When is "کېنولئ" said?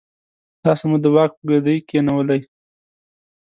1.89-2.41